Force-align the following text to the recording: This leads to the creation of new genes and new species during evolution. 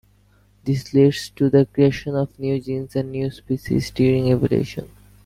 This 0.63 0.95
leads 0.95 1.29
to 1.35 1.47
the 1.51 1.67
creation 1.67 2.15
of 2.15 2.39
new 2.39 2.59
genes 2.59 2.95
and 2.95 3.11
new 3.11 3.29
species 3.29 3.91
during 3.91 4.31
evolution. 4.31 4.89